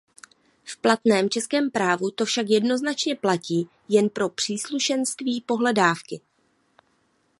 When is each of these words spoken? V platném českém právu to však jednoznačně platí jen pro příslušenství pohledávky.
V 0.63 0.77
platném 0.77 1.29
českém 1.29 1.71
právu 1.71 2.11
to 2.11 2.25
však 2.25 2.45
jednoznačně 2.49 3.15
platí 3.15 3.69
jen 3.89 4.09
pro 4.09 4.29
příslušenství 4.29 5.41
pohledávky. 5.41 6.21